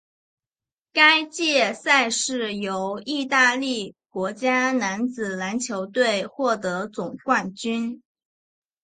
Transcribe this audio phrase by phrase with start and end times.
[0.93, 8.01] 该届赛事由义大利国家男子篮球队获得总冠军。